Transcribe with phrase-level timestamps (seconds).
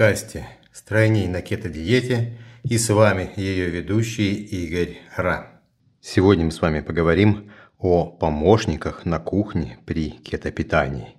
[0.00, 5.60] подкасте «Стройней на кето-диете» и с вами ее ведущий Игорь Ра.
[6.00, 11.16] Сегодня мы с вами поговорим о помощниках на кухне при кетопитании.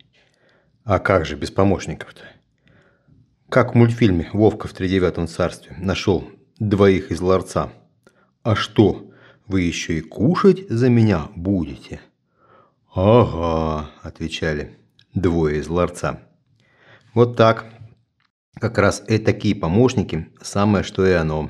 [0.84, 2.23] А как же без помощников-то?
[3.50, 6.27] Как в мультфильме «Вовка в тридевятом царстве» нашел
[6.58, 7.72] двоих из ларца.
[8.41, 9.12] А что,
[9.45, 12.02] вы еще и кушать за меня будете?
[12.95, 14.76] Ага, отвечали
[15.13, 16.23] двое из ларца.
[17.13, 17.80] Вот так.
[18.60, 21.50] Как раз и такие помощники– самое что и оно.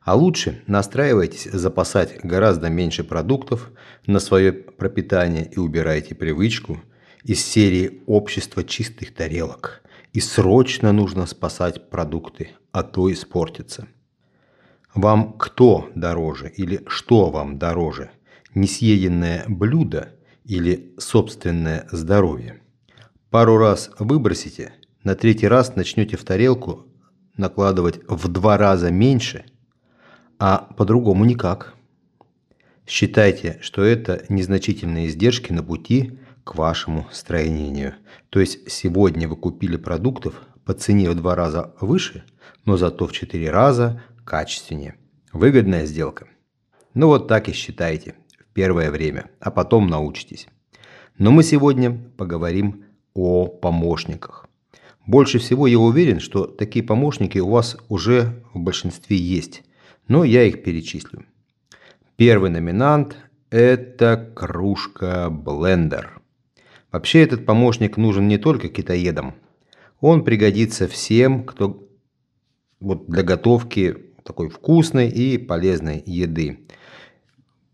[0.00, 3.70] А лучше настраивайтесь запасать гораздо меньше продуктов
[4.06, 6.80] на свое пропитание и убирайте привычку
[7.24, 9.82] из серии «Общество чистых тарелок».
[10.14, 13.86] И срочно нужно спасать продукты, а то испортится.
[14.94, 18.10] Вам кто дороже или что вам дороже?
[18.54, 22.62] Несъеденное блюдо или собственное здоровье?
[23.28, 24.72] Пару раз выбросите,
[25.04, 26.86] на третий раз начнете в тарелку
[27.36, 29.44] накладывать в два раза меньше,
[30.38, 31.74] а по-другому никак.
[32.86, 37.94] Считайте, что это незначительные издержки на пути к вашему строению.
[38.30, 42.24] То есть сегодня вы купили продуктов по цене в два раза выше,
[42.64, 44.96] но зато в четыре раза качественнее.
[45.32, 46.28] Выгодная сделка.
[46.94, 50.48] Ну вот так и считайте в первое время, а потом научитесь.
[51.18, 54.47] Но мы сегодня поговорим о помощниках.
[55.08, 59.62] Больше всего я уверен, что такие помощники у вас уже в большинстве есть,
[60.06, 61.24] но я их перечислю.
[62.16, 63.16] Первый номинант–
[63.50, 66.20] это кружка-блендер.
[66.92, 69.34] Вообще этот помощник нужен не только китаедам.
[70.02, 71.88] Он пригодится всем, кто
[72.78, 76.66] вот для готовки такой вкусной и полезной еды.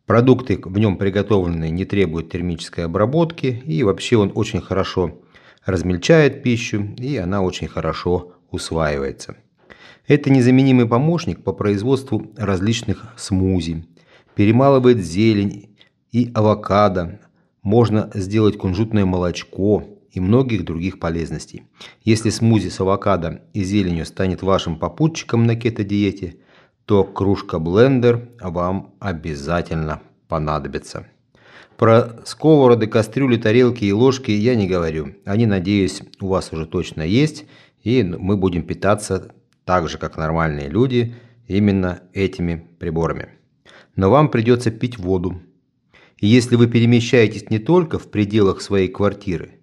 [0.06, 5.23] Продукты в нем приготовленные не требуют термической обработки и вообще он очень хорошо
[5.64, 9.36] размельчает пищу, и она очень хорошо усваивается.
[10.07, 13.86] Это незаменимый помощник по производству различных смузи.
[14.35, 15.77] Перемалывает зелень
[16.13, 17.20] и авокадо.
[17.63, 21.63] Можно сделать кунжутное молочко и многих других полезностей.
[22.03, 26.36] Если смузи с авокадо и зеленью станет вашим попутчиком на кето-диете,
[26.85, 31.07] то кружка-блендер вам обязательно понадобится.
[31.77, 35.17] Про сковороды, кастрюли, тарелки и ложки я не говорю.
[35.24, 37.46] Они, надеюсь, у вас уже точно есть,
[37.83, 41.14] и мы будем питаться так же, как нормальные люди,
[41.48, 43.29] именно этими приборами.
[43.96, 45.42] Но вам придется пить воду.
[46.18, 49.61] И если вы перемещаетесь не только в пределах своей квартиры,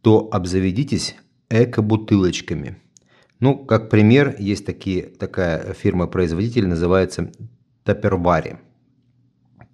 [0.00, 1.16] то обзаведитесь
[1.50, 2.78] эко-бутылочками.
[3.38, 7.30] Ну, как пример, есть такие, такая фирма-производитель, называется
[7.84, 8.58] Тапервари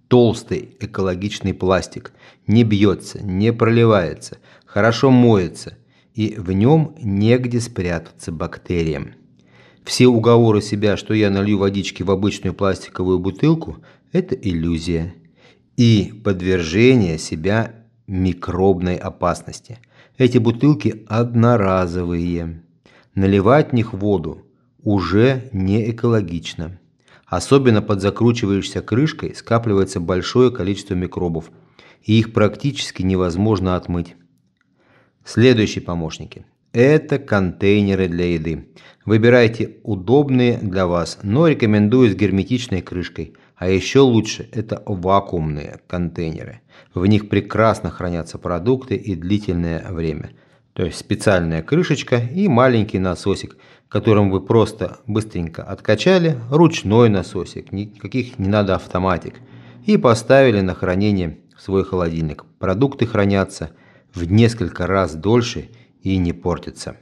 [0.09, 2.12] толстый экологичный пластик,
[2.47, 5.76] не бьется, не проливается, хорошо моется,
[6.15, 9.15] и в нем негде спрятаться бактериям.
[9.84, 13.78] Все уговоры себя, что я налью водички в обычную пластиковую бутылку,
[14.12, 15.15] это иллюзия.
[15.76, 17.75] И подвержение себя
[18.06, 19.78] микробной опасности.
[20.16, 22.62] Эти бутылки одноразовые.
[23.15, 24.42] Наливать в них воду
[24.82, 26.78] уже не экологично.
[27.26, 31.50] Особенно под закручивающейся крышкой скапливается большое количество микробов,
[32.02, 34.14] и их практически невозможно отмыть.
[35.24, 36.44] Следующие помощники.
[36.72, 38.68] Это контейнеры для еды.
[39.06, 43.34] Выбирайте удобные для вас, но рекомендую с герметичной крышкой.
[43.56, 46.60] А еще лучше это вакуумные контейнеры.
[46.92, 50.32] В них прекрасно хранятся продукты и длительное время.
[50.72, 53.56] То есть специальная крышечка и маленький насосик–
[53.94, 59.34] которым вы просто быстренько откачали, ручной насосик, никаких не надо автоматик,
[59.87, 62.44] и поставили на хранение в свой холодильник.
[62.59, 63.71] Продукты хранятся
[64.12, 65.69] в несколько раз дольше
[66.03, 66.97] и не портятся.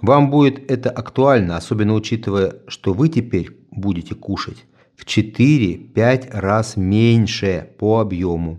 [0.00, 4.64] Вам будет это актуально, особенно учитывая, что вы теперь будете кушать
[4.96, 8.58] в 4-5 раз меньше по объему.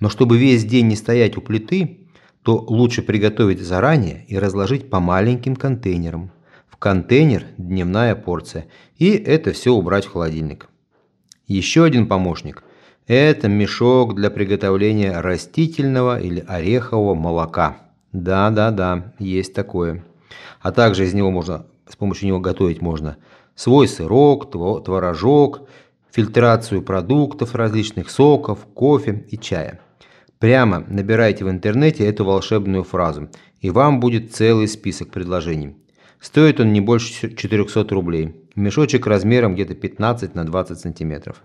[0.00, 2.08] Но чтобы весь день не стоять у плиты,
[2.42, 6.32] то лучше приготовить заранее и разложить по маленьким контейнерам
[6.78, 10.68] контейнер дневная порция и это все убрать в холодильник.
[11.46, 12.62] Еще один помощник–
[13.06, 17.78] это мешок для приготовления растительного или орехового молока.
[18.12, 20.04] Да-да-да, есть такое.
[20.60, 23.16] А также из него можно, с помощью него готовить можно
[23.54, 25.68] свой сырок, творожок,
[26.10, 29.80] фильтрацию продуктов различных соков, кофе и чая.
[30.38, 33.28] Прямо набирайте в интернете эту волшебную фразу,
[33.60, 35.76] и вам будет целый список предложений.
[36.20, 38.34] Стоит он не больше 400 рублей.
[38.54, 41.42] Мешочек размером где-то 15 на 20 сантиметров.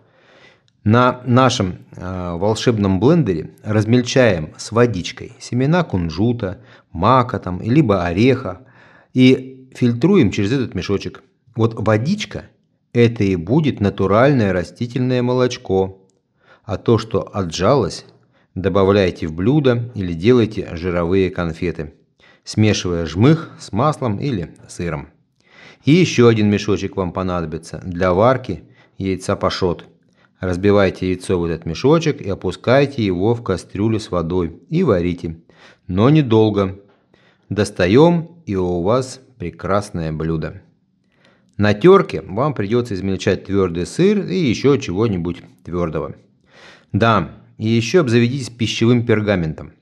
[0.84, 8.62] На нашем э, волшебном блендере размельчаем с водичкой семена кунжута, мака там, либо ореха.
[9.14, 11.22] И фильтруем через этот мешочек.
[11.56, 12.46] Вот водичка–
[12.94, 16.08] это и будет натуральное растительное молочко.
[16.64, 18.06] А то, что отжалось,
[18.56, 21.94] добавляйте в блюдо или делайте жировые конфеты,
[22.44, 25.10] смешивая жмых с маслом или сыром.
[25.84, 28.64] И еще один мешочек вам понадобится для варки
[28.98, 29.86] яйца пашот.
[30.40, 35.40] Разбивайте яйцо в этот мешочек и опускайте его в кастрюлю с водой и варите.
[35.88, 36.80] Но недолго.
[37.50, 40.62] Достаем и у вас прекрасное блюдо.
[41.58, 46.16] На терке вам придется измельчать твердый сыр и еще чего-нибудь твердого.
[46.92, 49.74] Да, и еще обзаведитесь пищевым пергаментом.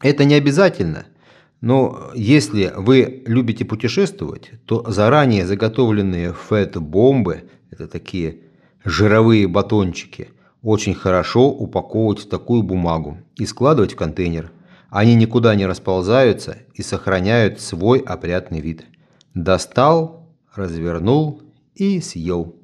[0.00, 1.06] Это не обязательно–
[1.60, 8.42] но если вы любите путешествовать, то заранее заготовленные фэт-бомбы, это такие
[8.84, 10.28] жировые батончики,
[10.62, 14.52] очень хорошо упаковывать в такую бумагу и складывать в контейнер.
[14.88, 18.86] Они никуда не расползаются и сохраняют свой опрятный вид.
[19.34, 21.42] Достал, развернул
[21.74, 22.56] и съел.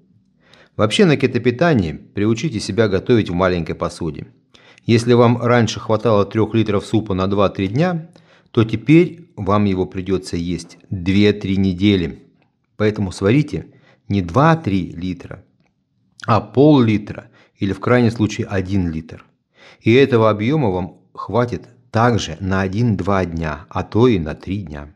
[0.76, 4.29] Вообще на кетопитании приучите себя готовить в маленькой посуде.
[4.85, 8.11] Если вам раньше хватало 3 литров супа на 2-3 дня–
[8.55, 12.23] то теперь вам его придется есть 2-3 недели.
[12.77, 13.67] Поэтому сварите
[14.06, 15.45] не 2-3 литра,
[16.25, 19.25] а пол-литра или в крайнем случае 1 литр.
[19.81, 24.95] И этого объема вам хватит также на 1-2 дня, а то и на 3 дня.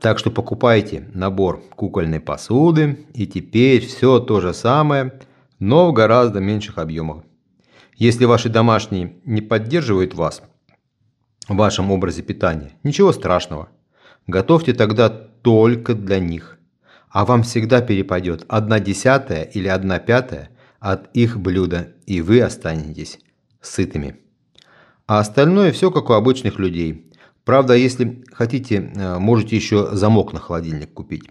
[0.00, 5.20] Так что покупайте набор кукольной посуды и теперь все то же самое,
[5.60, 7.22] но в гораздо меньших объемах.
[7.94, 10.42] Если ваши домашние не поддерживают вас,
[11.48, 12.72] в вашем образе питания.
[12.82, 13.68] Ничего страшного.
[14.26, 16.58] Готовьте тогда только для них.
[17.08, 23.18] А вам всегда перепадет одна десятая или одна пятая от их блюда, и вы останетесь
[23.60, 24.20] сытыми.
[25.06, 27.10] А остальное все как у обычных людей.
[27.44, 31.28] Правда, если хотите, э, можете еще замок на холодильник купить.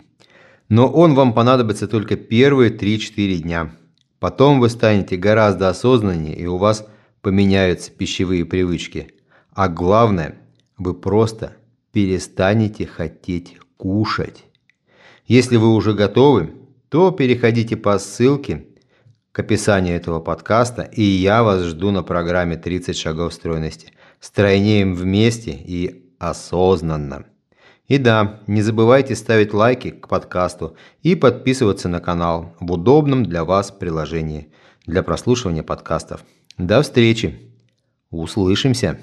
[0.68, 3.72] Но он вам понадобится только первые 3-4 дня.
[4.20, 6.86] Потом вы станете гораздо осознаннее, и у вас
[7.22, 9.12] поменяются пищевые привычки–
[9.60, 10.36] а главное,
[10.78, 11.58] вы просто
[11.92, 14.46] перестанете хотеть кушать.
[15.26, 16.54] Если вы уже готовы,
[16.88, 18.68] то переходите по ссылке
[19.34, 23.92] к описанию этого подкаста, и я вас жду на программе «30 шагов стройности».
[24.22, 27.26] Стройнеем вместе и осознанно.
[27.90, 33.44] И да, не забывайте ставить лайки к подкасту и подписываться на канал в удобном для
[33.44, 34.54] вас приложении
[34.86, 36.24] для прослушивания подкастов.
[36.58, 37.38] До встречи!
[38.10, 39.02] Услышимся!